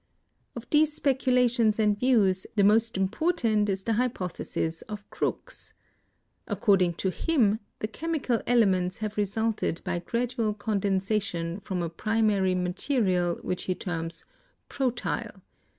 Of 0.55 0.67
these 0.71 0.91
speculations 0.93 1.77
and 1.77 1.95
views, 1.95 2.47
the 2.55 2.63
most 2.63 2.97
important 2.97 3.69
is 3.69 3.83
the 3.83 3.93
hypothesis 3.93 4.81
of 4.89 5.07
Crookes. 5.11 5.75
According 6.47 6.95
to 6.95 7.11
him, 7.11 7.59
the 7.77 7.87
chemi 7.87 8.23
cal 8.23 8.41
elements 8.47 8.97
have 8.97 9.15
resulted 9.15 9.79
by 9.83 9.99
gradual 9.99 10.55
condensation 10.55 11.59
from 11.59 11.83
a 11.83 11.87
primary 11.89 12.55
material 12.55 13.35
which 13.43 13.65
he 13.65 13.75
terms 13.75 14.25
"protyle." 14.71 15.39